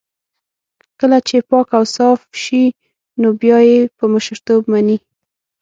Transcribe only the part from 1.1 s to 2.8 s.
چې پاک اوصاف شي